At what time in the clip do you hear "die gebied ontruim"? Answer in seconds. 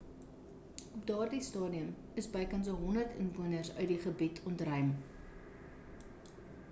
3.93-4.91